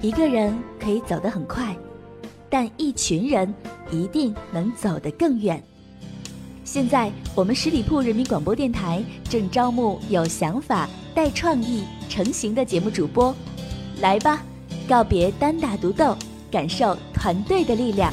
[0.00, 1.76] 一个人可以走得很快，
[2.48, 3.52] 但一群人
[3.90, 5.60] 一定能走得更远。
[6.62, 13.34] 现在，我们十里铺人民广播电台正招募有想法、带创意、成型的节目主播，
[14.00, 14.40] 来吧，
[14.86, 16.16] 告别单打独斗，
[16.48, 18.12] 感受团队的力量。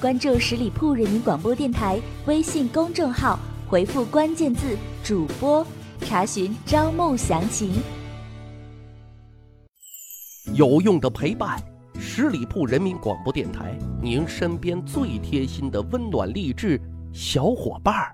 [0.00, 4.74] 关注十里铺人民广播电台微信公众号，回复关键字
[5.04, 5.66] “主播”，
[6.06, 7.72] 查询招募详情。
[10.58, 11.56] 有用的陪伴，
[12.00, 16.80] 十里铺人民广播电台，您身边最贴心的温暖励志
[17.12, 18.12] 小伙伴儿。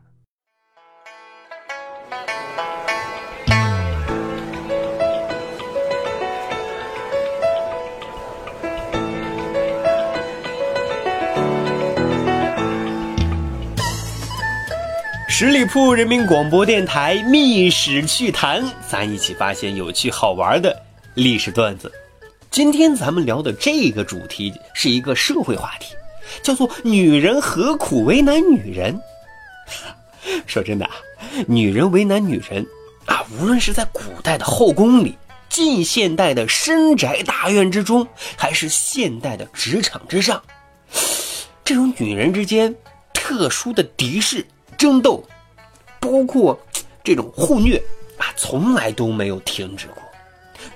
[15.27, 20.79] 十里铺人民广播电台《密史趣谈》，咱一起发现有趣好玩的
[21.15, 21.91] 历史段子。
[22.55, 25.97] 今天咱们聊的这个主题是一个社会话题，
[26.41, 28.96] 叫做“女人何苦为难女人”。
[30.46, 30.93] 说真的啊，
[31.49, 32.65] 女人为难女人
[33.07, 40.41] 啊，无论是在古代的后宫里，近现代的深宅大院之中，还是现代的职场之上，
[41.65, 42.73] 这种女人之间
[43.13, 44.46] 特殊的敌视。
[44.79, 45.24] 争斗，
[45.99, 46.57] 包括
[47.02, 47.83] 这种互虐
[48.16, 50.04] 啊，从来都没有停止过，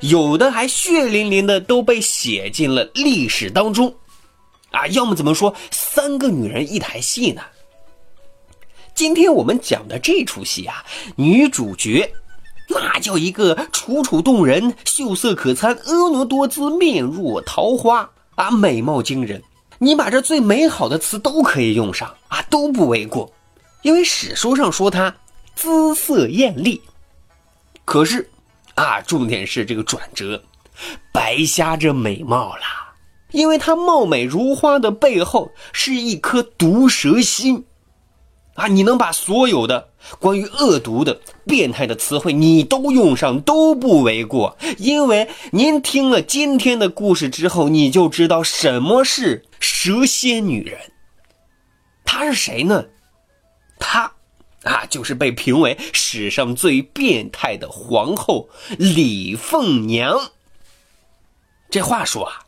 [0.01, 3.95] 有的还血淋淋的都被写进了历史当中，
[4.71, 7.43] 啊，要么怎么说三个女人一台戏呢？
[8.95, 10.85] 今天我们讲的这出戏啊，
[11.17, 12.13] 女主角
[12.69, 19.43] 那叫一个楚楚动人、秀色可餐、婀娜多姿、面若桃花啊，美貌惊人，
[19.79, 23.33] 你把这最美好的词都可以用上啊，都不为过。
[23.83, 25.15] 因为史书上说她
[25.55, 26.81] 姿色艳丽，
[27.85, 28.29] 可是
[28.79, 30.41] 啊，重点是这个转折，
[31.13, 32.63] 白瞎这美貌了。
[33.33, 37.65] 因为她貌美如花的背后是一颗毒蛇心
[38.55, 38.69] 啊！
[38.69, 44.57] 你能把所有的关于恶毒的、变态的词汇你都用上都不为过。
[44.79, 50.79] 因为您听了今天的故事之后，你就知道什么是蛇蝎女人。
[52.05, 52.85] 她是谁呢？
[53.79, 54.13] 她，
[54.69, 60.31] 啊，就是被评为史上最变态的皇后李凤娘。
[61.71, 62.45] 这话说啊，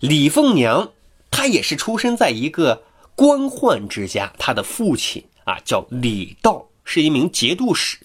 [0.00, 0.92] 李凤娘
[1.30, 2.84] 她也是出生在一个
[3.14, 7.98] 官宦之家，她的父亲啊叫李道，是一名节度使，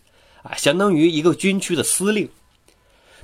[0.43, 2.29] 啊，相当于一个军区的司令。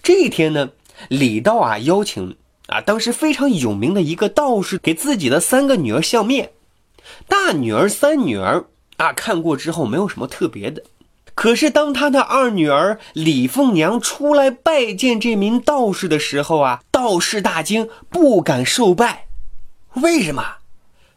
[0.02, 0.70] 这一天呢，
[1.10, 2.38] 李道啊邀请
[2.68, 6.52] 啊当时非常有名的一个道士给自己的三个女儿相面，
[7.28, 8.66] 大女儿、三女儿。
[8.98, 10.84] 啊，看过之后没有什么特别的，
[11.34, 19.26] 可是当他的二女儿李凤娘出来拜见这名道士的时候啊，道士大惊，不敢受拜。
[19.96, 20.44] 为什么？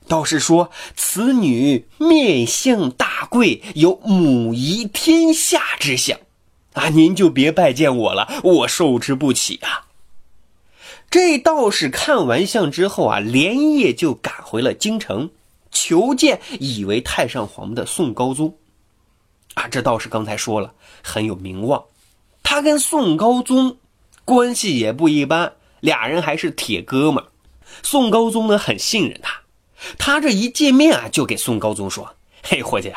[0.09, 6.19] 道士说：“此女面相大贵，有母仪天下之相，
[6.72, 9.84] 啊，您就别拜见我了，我受之不起啊。”
[11.11, 15.31] 这道士看完相之后啊，连夜就赶回了京城。
[15.81, 18.53] 求见以为太上皇的宋高宗，
[19.55, 20.75] 啊，这道士刚才说了
[21.05, 21.84] 很有名望，
[22.43, 23.77] 他跟宋高宗
[24.25, 27.22] 关系也不一般，俩人还是铁哥们。
[27.84, 29.41] 宋高宗呢很信任他，
[29.99, 32.12] 他这一见面啊，就给宋高宗说
[32.43, 32.93] ：“嘿，伙计，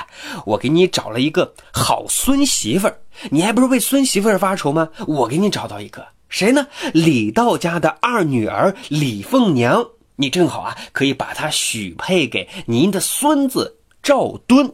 [0.48, 3.00] 我给你找了一个好孙媳妇儿，
[3.30, 4.90] 你还不是为孙媳妇儿发愁吗？
[5.06, 6.66] 我给你找到一个谁呢？
[6.94, 14.74] 李道家的二女儿李凤娘。”你正好啊，可以把她许配给您的孙子赵敦。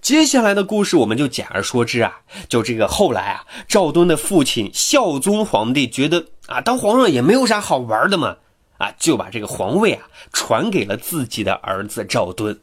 [0.00, 8.36] 接下来的故事我们就简而说之啊，就这个后来啊，赵敦的父亲孝宗皇帝觉得啊，当皇上也没有啥好玩的嘛，
[8.78, 12.58] 啊，就把这个皇位啊传给了自己的儿子赵敦。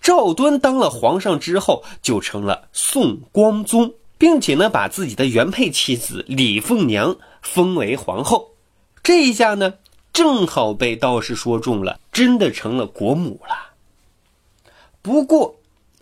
[0.00, 8.52] 赵敦当了皇上之后，就成了宋光宗，并且呢，把自己的原配妻子李凤娘封为皇后。
[9.02, 9.74] 这一下呢。
[10.16, 13.74] 正好被道士说中了，真的成了国母了。
[15.02, 15.56] 不过，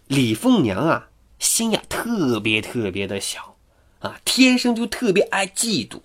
[0.07, 1.09] 李凤娘啊，
[1.41, 3.57] 心呀特别特别的小，
[3.99, 5.99] 啊，天生就特别爱嫉妒。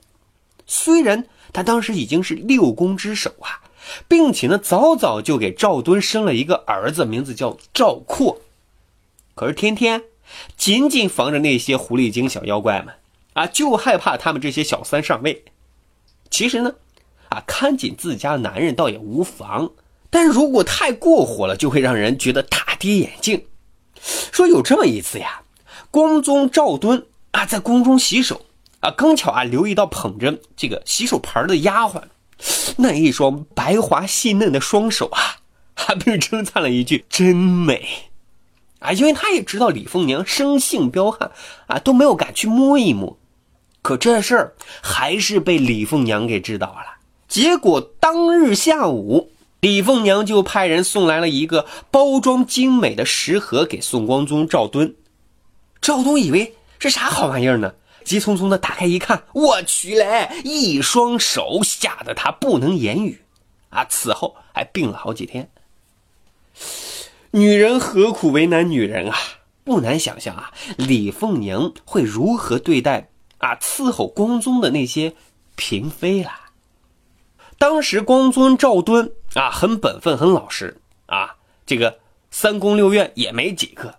[0.65, 3.61] 虽然她当时已经是六宫之首啊，
[4.07, 8.41] 并且呢，早早就给赵敦生了一个儿子，名字叫赵括。
[9.35, 10.01] 可是天天
[10.57, 12.95] 紧紧防着那些狐狸精小妖怪们
[13.33, 15.45] 啊，就害怕他们这些小三上位。
[16.31, 16.73] 其实呢。
[17.29, 19.71] 啊，看紧自家男人倒也无妨，
[20.09, 23.45] 但是如果太过火了，就会让人觉得大跌眼镜。
[24.31, 25.41] 说有这么一次呀，
[25.91, 28.45] 光宗赵敦啊在宫中洗手
[28.79, 32.01] 啊，刚巧啊留意到捧着这个洗手盆的丫鬟
[32.77, 35.37] 那一双白滑细嫩的双手啊，
[35.75, 37.85] 还被称赞了一句“真美”，
[38.79, 41.31] 啊，因为他也知道李凤娘生性彪悍，
[41.67, 43.19] 啊，都没有敢去摸一摸。
[43.81, 46.98] 可这事儿还是被李凤娘给知道了。
[47.29, 49.31] 结果当日下午，
[49.61, 54.95] 李凤娘就派人送来了一个包装精美的食盒给宋光宗、赵敦。
[55.79, 57.75] 赵敦以为是啥好玩意儿呢？
[58.03, 60.41] 急匆匆的打开一看，我去嘞！
[60.43, 63.21] 一双手吓得他不能言语，
[63.69, 65.51] 啊，此后还病了好几天。
[67.29, 69.15] 女人何苦为难女人啊？
[69.63, 75.13] 不难想象啊，李凤娘会如何对待啊伺候光宗的那些
[75.55, 76.38] 嫔妃啦。
[77.59, 80.77] 当时光宗赵敦啊很本分很老实
[81.07, 81.35] 啊，
[81.65, 81.99] 这个
[82.31, 83.95] 三宫六院也没几个。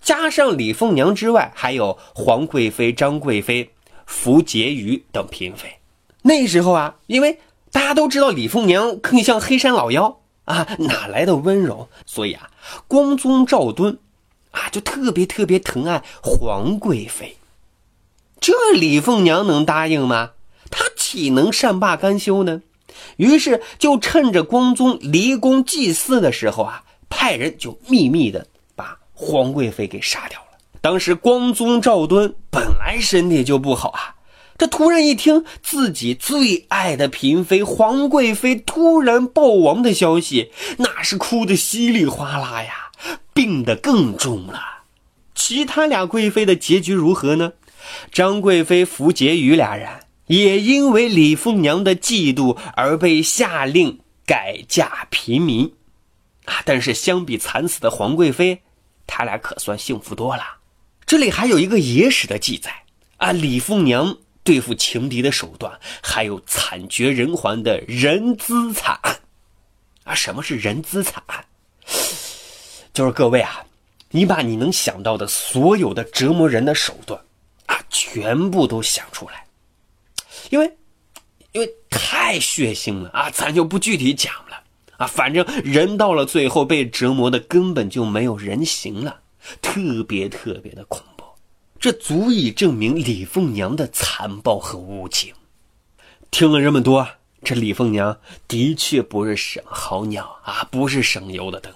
[0.00, 3.68] 加上李凤娘之外，还有皇贵妃、张贵妃、
[4.06, 5.78] 福婕妤等嫔妃。
[6.22, 7.40] 那时候啊，因为
[7.72, 11.88] 大家都知道李凤娘更像黑山老妖啊，哪来的温柔？
[12.06, 12.48] 所以啊，
[12.86, 13.98] 光宗赵敦
[14.52, 17.36] 啊就特别特别疼爱皇贵妃。
[18.40, 20.30] 这李凤娘能答应吗？
[20.70, 22.62] 她岂能善罢甘休呢？
[23.16, 28.96] 于是就趁着光宗离宫祭祀的时候啊，派人就秘密的把。
[29.12, 30.46] 皇贵妃给杀掉了。
[30.80, 34.14] 当时光宗赵敦本来身体就不好啊，
[34.56, 42.90] 这突然一听自己最爱的嫔妃皇贵妃突然暴亡的消息，那是哭得稀里哗啦呀，
[43.34, 44.58] 病得更重了。
[45.34, 47.52] 其他俩贵妃的结局如何呢？
[48.10, 49.86] 张贵妃、福婕妤俩人
[50.30, 55.74] 也因为李凤娘的嫉妒而被下令改嫁平民
[56.44, 56.62] 啊。
[56.64, 58.62] 但是相比惨死的皇贵妃，
[59.08, 60.42] 他俩可算幸福多了。
[61.04, 62.72] 这里还有一个野史的记载
[63.16, 68.96] 啊，李凤娘对付情敌的手段，还有惨绝人寰的人资惨
[70.04, 70.14] 啊。
[70.14, 71.20] 什么是人资惨？
[72.92, 73.64] 就是各位啊，
[74.10, 77.20] 你把你能想到的所有的折磨人的手段
[77.66, 79.44] 啊，全部都想出来，
[80.50, 80.76] 因为
[81.52, 84.62] 因为太血腥了啊，咱就不具体讲了。
[84.98, 89.20] 啊，反正人到了最后被折磨的根本就没有人形了，
[89.62, 91.24] 特别特别的恐怖，
[91.78, 95.32] 这足以证明李凤娘的残暴和无情。
[96.30, 97.08] 听了这么多，
[97.42, 101.72] 这李凤娘的确不是省好鸟啊，不是省油的灯。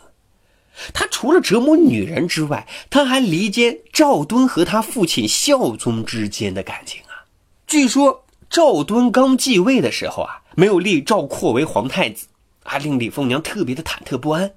[0.92, 7.24] 她除了折磨女人之外，她还离间赵敦和他父亲孝宗之间的感情啊。
[7.66, 8.23] 据说
[8.54, 12.28] 赵敦刚继位的时候啊，没有立赵括为皇太子。
[12.62, 14.52] 啊，令李凤娘特别的忐忑不安。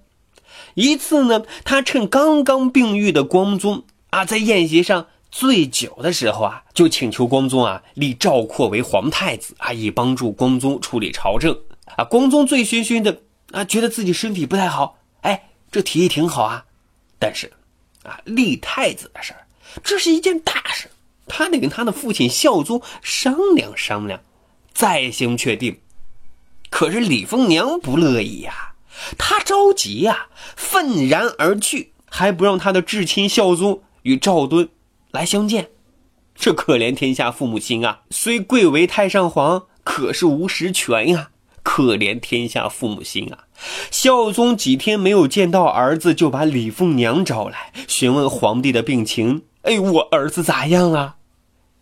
[0.75, 11.57] 一次呢，他趁刚刚病愈的光宗啊在宴席上醉酒的时候啊，就请求光宗啊立赵括为皇太子啊，以帮助光宗处理朝政。
[11.95, 13.19] 啊，光宗醉醺醺的
[13.51, 14.99] 啊，觉得自己身体不太好。
[15.21, 16.63] 哎，这提议挺好啊，
[17.17, 17.51] 但是
[18.03, 19.47] 啊，立太子的事儿，
[19.83, 20.87] 这是一件大事，
[21.27, 24.21] 他得跟他的父亲孝宗商量商量，
[24.73, 25.79] 再行确定。
[26.69, 28.73] 可是李凤娘不乐意呀，
[29.17, 34.69] 她着急呀，愤然而去，还不让他的至亲孝宗与赵敦
[35.11, 35.69] 来相见。
[36.35, 38.01] 这可怜天下父母心啊！
[38.11, 41.29] 虽贵为太上皇，可是无实权呀。
[41.63, 43.45] 可怜天下父母心啊！
[43.89, 49.43] 孝宗几天没有见到儿子，就把李凤娘找来询问皇帝的病情。
[49.63, 51.16] 哎，我儿子咋样啊？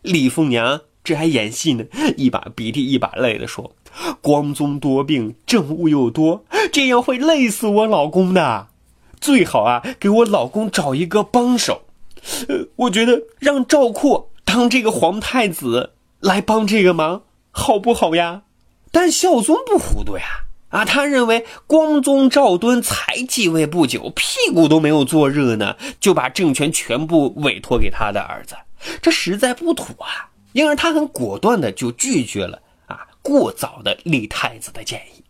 [0.06, 1.84] 李凤娘这还演戏呢，
[2.16, 3.76] 一把鼻涕一把泪的说。
[4.22, 8.68] 光宗多病，政务又多，这样会累死我老公的。
[9.22, 11.84] 最好啊，给我老公找一个帮手。
[12.48, 18.42] 呃，我觉得让赵括当这个皇太子来帮这个忙，好不好呀？
[18.92, 20.24] 但孝宗不糊涂呀，
[20.70, 28.56] 啊，他认为光宗赵敦才继位不久，屁股都没有坐热呢，就把政权全部委托给他的儿子，
[29.02, 30.30] 这实在不妥啊。
[30.54, 33.00] 因而他很果断的就拒绝了啊。
[33.22, 35.24] 过早的立太子的建议，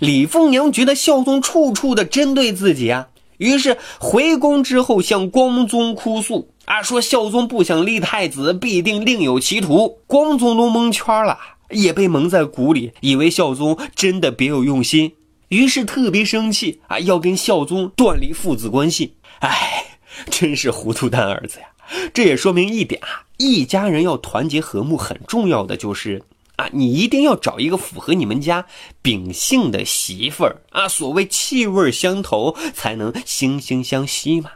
[0.00, 10.00] 李凤娘觉得孝宗处处的针对自己啊，于是回宫之后向光宗哭诉啊，说孝宗不想立太子，必定另有企图。
[10.06, 11.38] 光宗都蒙圈了，
[11.70, 15.12] 也被蒙在鼓里，以为孝宗真的别有用心，
[15.48, 19.14] 于是特别生气啊，要跟孝宗断离父子关系。
[19.40, 19.84] 哎，
[20.30, 21.66] 真是糊涂蛋儿子呀！
[22.12, 26.22] 这也说明一点啊，一家人要团结和睦，很重要的就是。
[26.56, 28.66] 啊，你一定要找一个符合你们家
[29.00, 30.86] 秉性的媳妇儿啊！
[30.86, 34.50] 所谓气味相投，才能惺惺相惜嘛！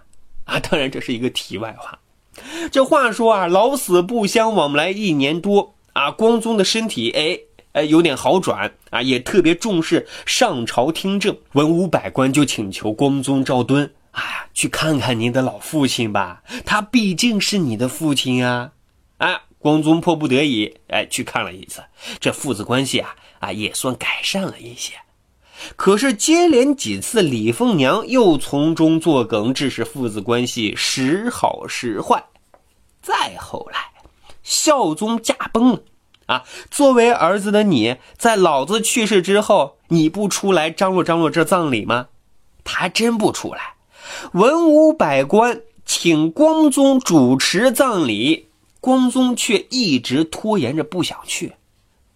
[0.44, 1.98] 啊，当然这是一个题外话。
[2.70, 7.40] 这话说啊，老死不相往来一年多啊，光宗的身体哎
[7.72, 11.34] 哎，有点好转啊，也特别重视上朝听政。
[11.52, 18.72] 文武百官就请求光宗赵敦啊，去看看您的老父亲吧，他毕竟是你的父亲啊。
[19.18, 21.84] 啊，光宗迫不得已，哎，去看了一次，
[22.18, 24.94] 这父子关系啊，啊，也算改善了一些。
[25.76, 32.24] 可是接连几次，李凤娘又从中作梗，致使父子关系时好时坏。
[33.02, 33.78] 再后来，
[34.42, 35.80] 孝宗驾崩了。
[36.26, 42.08] 啊，作为儿子的你，在老子去世之后，你不出来张罗张罗这葬礼吗？
[42.64, 43.75] 他真不出来。
[44.32, 48.48] 文武百官请光宗主持葬礼，
[48.80, 51.52] 光宗却一直拖延着不想去。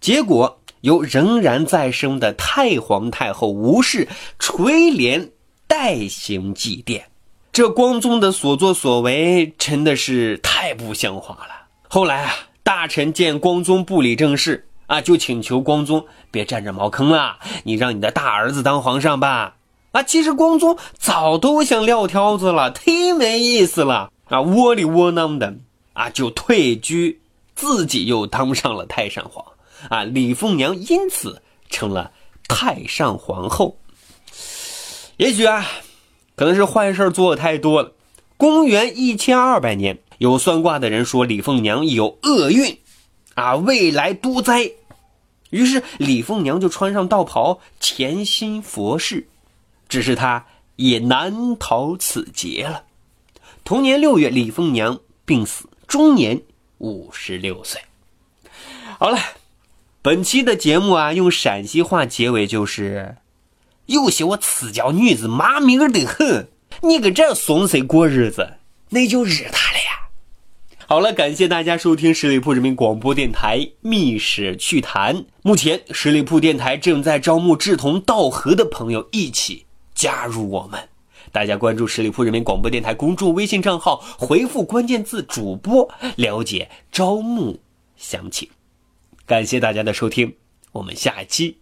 [0.00, 5.31] 结果由仍然在生的太皇太后吴氏垂帘
[5.67, 7.02] 代行祭奠。
[7.52, 11.67] 这光宗的所作所为真的是太不像话了。
[11.88, 12.33] 后来啊。
[12.62, 19.57] 大臣见光宗不理政事啊，就请求光宗别占着茅坑了，你让你的大儿子当皇上吧。
[19.92, 25.56] 啊，其实光宗早都想撂挑子了，忒没意思了啊，窝里窝囊的
[25.92, 27.20] 啊，就退居，
[27.54, 29.44] 自己又当上了太上皇
[29.88, 30.04] 啊。
[30.04, 32.12] 李凤娘因此成了
[32.49, 33.76] 太上皇后。
[35.16, 35.66] 也许啊，
[36.37, 37.92] 可能是坏事做的太多了。
[38.37, 39.99] 公元一千二百年。
[40.20, 42.78] 有算卦的人说李凤娘有厄运，
[43.32, 44.70] 啊，未来多灾。
[45.49, 49.26] 于是李凤娘就穿上道袍，潜心佛事，
[49.90, 52.85] 只是他也难逃此劫了。
[53.62, 56.40] 同年六月，李凤娘病死，终年
[56.78, 57.82] 五十六岁。
[58.99, 59.18] 好了，
[60.00, 63.16] 本期的节目啊，用陕西话结尾就是：
[63.87, 66.49] 有些我此教女子麻名的很，
[66.82, 68.54] 你搁这怂谁过日子，
[68.90, 70.09] 那就日他了呀。
[70.87, 75.16] 好了，感谢大家收听十里铺人民广播电台《密史趣谈》。
[75.42, 79.66] 目前，十里铺电台正在招募志同道合的朋友一起
[80.00, 80.80] 加入我们。
[81.30, 87.61] 大家关注十里铺人民广播电台公众微信账号，回复关键字“主播”了解招募
[87.97, 88.49] 详情。
[89.26, 90.35] 感谢大家的收听，
[90.73, 91.54] 我们下期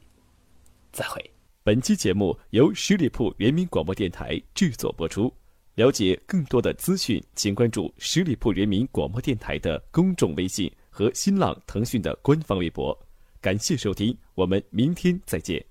[0.92, 1.32] 再会。
[1.64, 5.32] 本期节目由十里铺人民广播电台制作播出。
[5.74, 12.96] 了解更多的资讯，请关注十里铺人民广播电台的公众微信和新浪、腾讯的官方微博。
[13.40, 15.64] 感谢收听，我们明天再见。